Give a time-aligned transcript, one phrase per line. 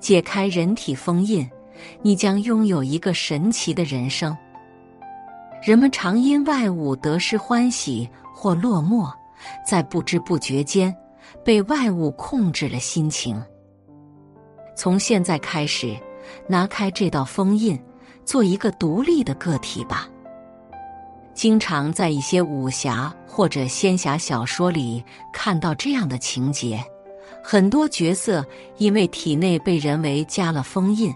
[0.00, 1.48] 解开人体封印，
[2.02, 4.36] 你将拥有一个神奇的人生。
[5.62, 9.12] 人们常因外物得失欢喜或落寞，
[9.64, 10.94] 在不知不觉间
[11.44, 13.40] 被外物控制了心情。
[14.74, 15.94] 从现在开始，
[16.46, 17.78] 拿开这道封印，
[18.24, 20.08] 做一个独立的个体吧。
[21.34, 26.82] 经常在一些武侠或者仙侠小说里看到这样的情节。
[27.42, 28.44] 很多角色
[28.78, 31.14] 因为体内被人为加了封印，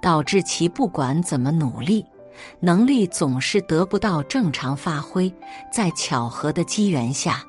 [0.00, 2.04] 导致其不管怎么努力，
[2.60, 5.32] 能力总是得不到正常发挥。
[5.72, 7.42] 在巧合的机缘下，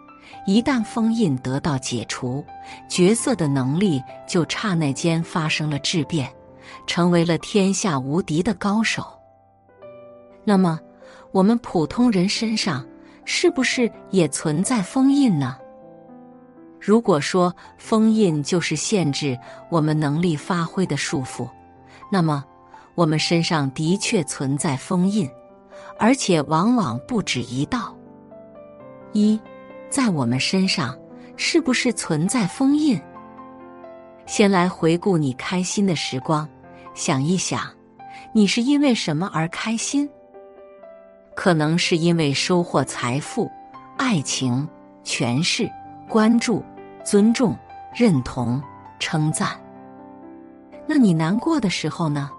[0.46, 2.44] 一旦封印得到解除，
[2.90, 6.32] 角色的能力就刹那间发生了质变，
[6.88, 9.06] 成为了天下无敌的高手。
[10.44, 10.80] 那么，
[11.32, 12.86] 我们普通人身上
[13.26, 15.58] 是不是也存在封印呢？
[16.86, 19.40] 如果说封印就是限制
[19.70, 21.50] 我们能力发挥的束缚，
[22.12, 22.44] 那么
[22.94, 25.30] 我们身上的确存在封印，
[25.98, 27.96] 而且往往不止一道。
[29.14, 29.40] 一，
[29.90, 30.94] 在我们身上
[31.38, 33.02] 是不是存在封印？
[34.26, 36.46] 先来回顾你开心的时光，
[36.94, 37.62] 想一想，
[38.34, 40.10] 你是因为什么而开心？
[41.34, 43.50] 可能是因为收获财富、
[43.98, 44.68] 爱情、
[45.06, 45.72] 权势、
[46.10, 46.62] 关注。
[47.04, 47.56] 尊重、
[47.94, 48.62] 认同、
[49.00, 49.50] 称赞。
[50.88, 52.30] 那你难过的时候呢？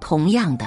[0.00, 0.66] 同样的，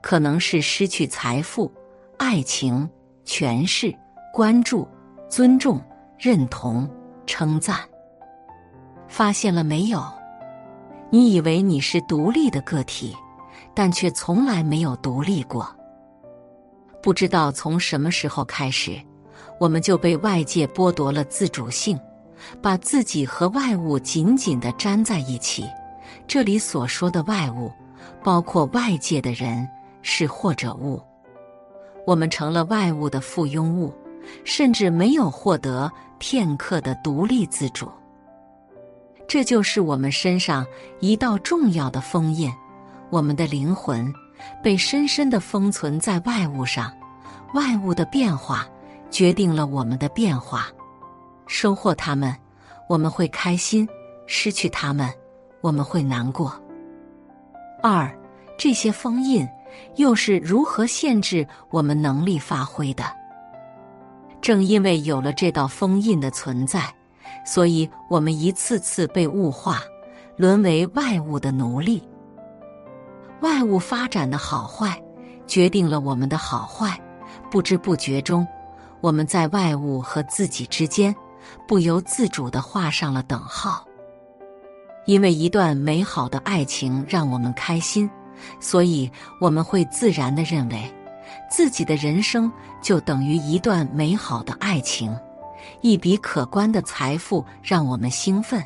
[0.00, 1.72] 可能是失去财富、
[2.18, 2.88] 爱情、
[3.24, 3.94] 权势、
[4.32, 4.86] 关注、
[5.28, 5.80] 尊重、
[6.18, 6.88] 认同、
[7.26, 7.78] 称赞。
[9.08, 10.02] 发现了没有？
[11.10, 13.16] 你以为你是独立的个体，
[13.72, 15.66] 但却从来没有独立过。
[17.00, 19.00] 不知道从什么时候开始，
[19.60, 21.98] 我们就被外界剥夺了自主性。
[22.60, 25.64] 把自己和外物紧紧的粘在一起。
[26.26, 27.72] 这里所说的外物，
[28.22, 29.68] 包括外界的人、
[30.02, 31.00] 事或者物。
[32.06, 33.92] 我们成了外物的附庸物，
[34.44, 37.88] 甚至没有获得片刻的独立自主。
[39.28, 40.64] 这就是我们身上
[41.00, 42.52] 一道重要的封印：
[43.10, 44.12] 我们的灵魂
[44.62, 46.92] 被深深的封存在外物上。
[47.54, 48.66] 外物的变化
[49.10, 50.68] 决定了我们的变化。
[51.46, 52.34] 收获他们，
[52.88, 53.86] 我们会开心；
[54.26, 55.08] 失去他们，
[55.60, 56.52] 我们会难过。
[57.82, 58.12] 二，
[58.58, 59.46] 这些封印
[59.96, 63.04] 又是如何限制我们能力发挥的？
[64.40, 66.82] 正因为有了这道封印的存在，
[67.44, 69.80] 所以我们一次次被物化，
[70.36, 72.02] 沦为外物的奴隶。
[73.40, 75.00] 外物发展的好坏，
[75.46, 76.98] 决定了我们的好坏。
[77.50, 78.46] 不知不觉中，
[79.00, 81.14] 我们在外物和自己之间。
[81.66, 83.86] 不由自主的画上了等号，
[85.06, 88.08] 因为一段美好的爱情让我们开心，
[88.60, 90.94] 所以我们会自然的认为，
[91.50, 92.50] 自己的人生
[92.82, 95.16] 就等于一段美好的爱情。
[95.80, 98.62] 一笔可观的财富让我们兴奋，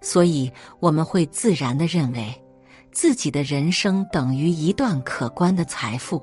[0.00, 2.42] 所以我们会自然的认为，
[2.90, 6.20] 自己的人生等于一段可观的财富。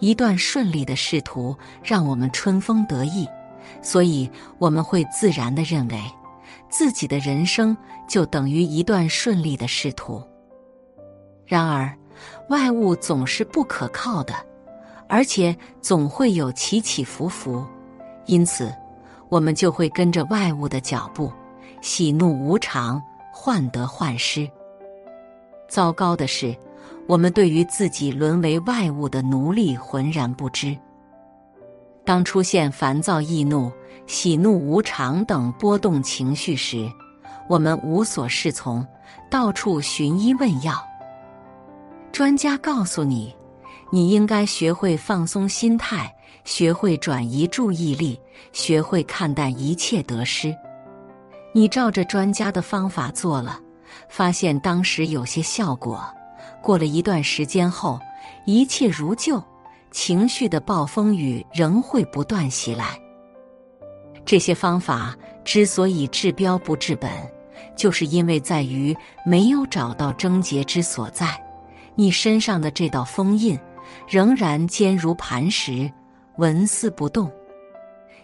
[0.00, 3.28] 一段顺利的仕途让我们春风得意。
[3.82, 6.00] 所以，我们会自然的认为，
[6.68, 7.76] 自己的人生
[8.08, 10.22] 就等于一段顺利的仕途。
[11.46, 11.96] 然而，
[12.48, 14.34] 外物总是不可靠的，
[15.08, 17.64] 而且总会有起起伏伏，
[18.26, 18.74] 因此，
[19.28, 21.32] 我们就会跟着外物的脚步，
[21.80, 23.02] 喜怒无常，
[23.32, 24.48] 患得患失。
[25.68, 26.56] 糟糕的是，
[27.06, 30.76] 我们对于自己沦为外物的奴隶浑然不知。
[32.08, 33.70] 当出现烦躁、易怒、
[34.06, 36.90] 喜怒无常等波动情绪时，
[37.46, 38.82] 我们无所适从，
[39.30, 40.82] 到处寻医问药。
[42.10, 43.36] 专家告诉你，
[43.92, 46.10] 你应该学会放松心态，
[46.46, 48.18] 学会转移注意力，
[48.54, 50.56] 学会看淡一切得失。
[51.52, 53.60] 你照着专家的方法做了，
[54.08, 56.02] 发现当时有些效果。
[56.62, 58.00] 过了一段时间后，
[58.46, 59.44] 一切如旧。
[59.90, 63.00] 情绪的暴风雨仍会不断袭来。
[64.24, 67.10] 这些方法之所以治标不治本，
[67.74, 71.42] 就是因为在于没有找到症结之所在。
[71.94, 73.58] 你身上的这道封印
[74.06, 75.90] 仍然坚如磐石，
[76.36, 77.30] 纹丝不动。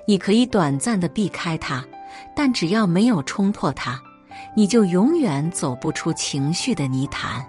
[0.06, 1.84] 你可以短暂的避开它，
[2.36, 3.98] 但只要没有冲破它，
[4.54, 7.44] 你就永远走不出情绪的泥潭。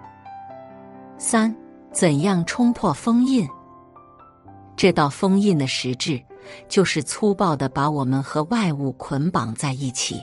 [1.18, 1.54] 三，
[1.92, 3.48] 怎样冲破封印？
[4.76, 6.22] 这道封印的实质，
[6.68, 10.20] 就是粗暴的把我们和外物捆绑在一起。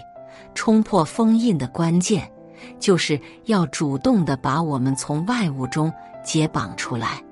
[0.55, 2.31] 冲破封印的关键，
[2.79, 7.23] 就是要主动的把我们从外物中解绑出来。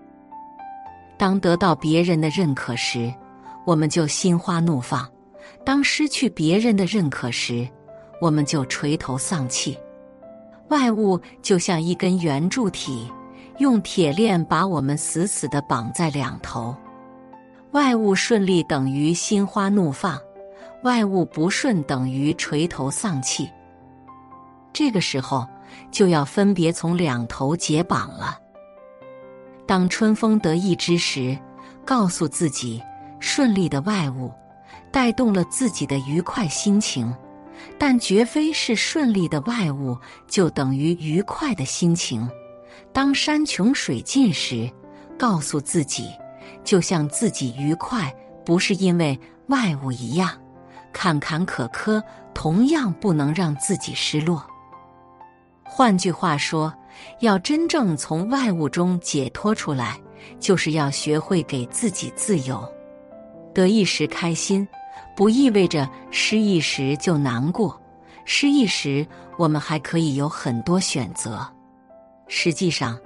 [1.19, 3.13] 当得到别人的认可时，
[3.67, 5.05] 我们就心花怒放；
[5.65, 7.69] 当失去别人的认可时，
[8.23, 9.79] 我们就垂头丧气。
[10.69, 13.11] 外物就像一根圆柱体，
[13.59, 16.75] 用铁链把我们死死的绑在两头。
[17.73, 20.21] 外物顺利等于心花怒放，
[20.83, 23.49] 外物不顺等于垂头丧气。
[24.73, 25.47] 这个时候
[25.93, 28.37] 就要分别从两头解绑了。
[29.67, 31.39] 当春风得意之时，
[31.85, 32.83] 告诉自己，
[33.21, 34.33] 顺利的外物
[34.91, 37.15] 带动了自己的愉快心情，
[37.79, 39.97] 但绝非是顺利的外物
[40.27, 42.29] 就等于愉快的心情。
[42.93, 44.69] 当山穷水尽时，
[45.17, 46.09] 告诉自己，
[46.71, 48.15] 就像自己愉快
[48.45, 49.19] 不是因为
[49.49, 50.31] 外物一样，
[50.93, 52.01] 坎坎坷坷
[52.33, 54.41] 同样不能让自己失落。
[55.65, 56.73] 换句话说，
[57.19, 60.01] 要真正从外物中解脱出来，
[60.39, 62.73] 就是要学会给自己自由。
[63.53, 64.65] 得意时开心，
[65.17, 67.77] 不意味着失意时就难过。
[68.25, 69.05] 失意时，
[69.37, 71.45] 我们还可以有很多选择。
[72.29, 72.97] 实际上，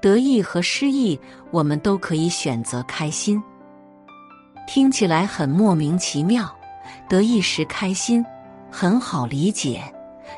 [0.00, 1.18] 得意和失意，
[1.50, 3.42] 我们都可以选择开心。
[4.66, 6.54] 听起来很莫名其妙，
[7.08, 8.24] 得意时开心，
[8.70, 9.82] 很好理解。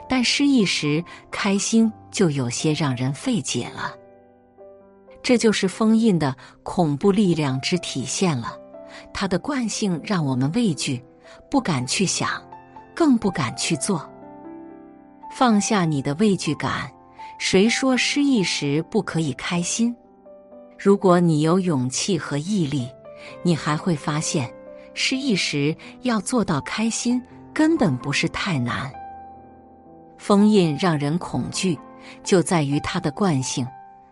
[0.09, 3.95] 但失意时开心就有些让人费解了，
[5.23, 8.57] 这就是封印的恐怖力量之体现了。
[9.13, 11.03] 它的惯性让我们畏惧，
[11.51, 12.31] 不敢去想，
[12.95, 14.09] 更不敢去做。
[15.31, 16.91] 放下你的畏惧感，
[17.39, 19.95] 谁说失意时不可以开心？
[20.77, 22.89] 如果你有勇气和毅力，
[23.43, 24.53] 你还会发现，
[24.93, 27.23] 失意时要做到开心
[27.55, 28.93] 根本不是太难。
[30.19, 31.79] 封印让人恐惧，
[32.25, 33.67] 就在于它的惯性，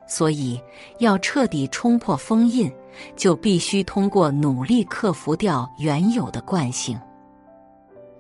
[0.07, 0.61] 所以
[1.01, 2.73] 要彻底冲破封印，
[3.17, 6.99] 就必须通过努力克服掉原有的惯性。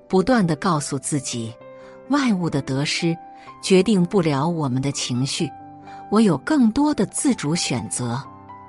[0.08, 1.54] 不断的告诉自己，
[2.08, 3.16] 外物的得失
[3.62, 5.50] 决定不了我们的情绪，
[6.10, 8.22] 我有更多的自主选择，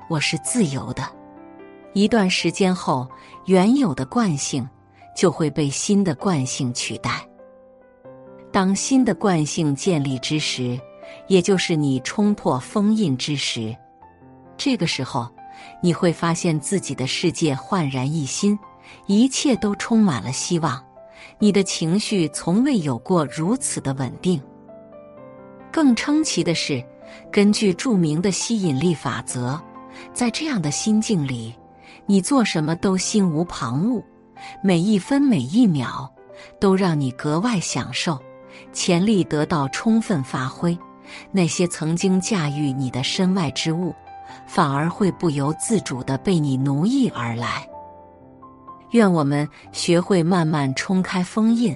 [0.09, 1.03] 我是自由的。
[1.93, 3.07] 一段时间后，
[3.45, 4.67] 原有的惯性
[5.15, 7.27] 就会被新的惯性取代。
[8.51, 10.79] 当新的惯性建立之时，
[11.27, 13.75] 也就是你冲破封印之时，
[14.57, 15.27] 这个时候
[15.81, 18.57] 你会发现自己的世界焕然一新，
[19.05, 20.83] 一切都充满了希望。
[21.39, 24.41] 你的情绪从未有过如此的稳定。
[25.71, 26.83] 更称奇的是，
[27.31, 29.59] 根据著名的吸引力法则，
[30.13, 31.53] 在这样的心境里，
[32.05, 34.03] 你做什么都心无旁骛，
[34.63, 36.11] 每一分每一秒
[36.59, 38.19] 都让你格外享受。
[38.73, 40.75] 潜力得到充分发挥，
[41.31, 43.93] 那些曾经驾驭你的身外之物，
[44.47, 47.67] 反而会不由自主的被你奴役而来。
[48.91, 51.75] 愿我们学会慢慢冲开封印，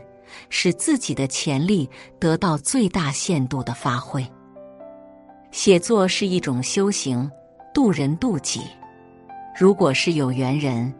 [0.49, 4.25] 使自己的潜力得到最大限度的发挥。
[5.51, 7.30] 写作是一种修行，
[7.73, 8.61] 渡人渡己。
[9.59, 10.94] 如果是有缘人，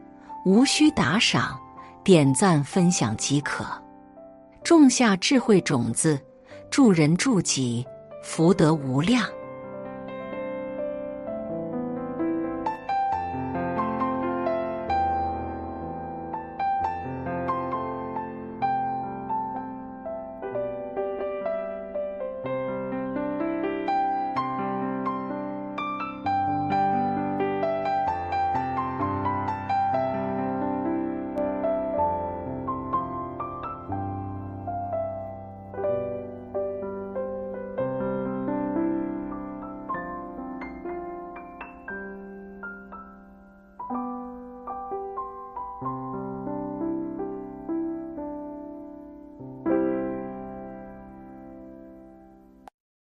[0.46, 1.58] 无需打赏，
[2.03, 3.65] 点赞分享即可。
[4.63, 6.20] 种下智慧种子，
[6.70, 7.86] 助人助己，
[8.22, 9.25] 福德无量。